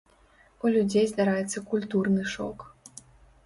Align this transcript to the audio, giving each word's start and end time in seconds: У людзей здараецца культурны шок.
У 0.65 0.71
людзей 0.75 1.05
здараецца 1.11 1.65
культурны 1.75 2.27
шок. 2.37 2.69